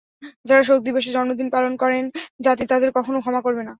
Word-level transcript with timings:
যারা 0.45 0.63
শোক 0.63 0.79
দিবসে 0.83 1.09
জন্মদিন 1.15 1.47
পালন 1.55 1.73
করে, 1.81 1.97
জাতি 2.45 2.63
তাদের 2.71 2.89
কখনো 2.97 3.17
ক্ষমা 3.19 3.41
করবে 3.45 3.61
না। 3.61 3.69